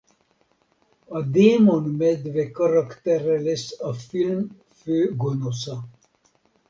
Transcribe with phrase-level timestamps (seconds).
[1.07, 5.83] A Démon Medve karaktere lesz a film főgonosza.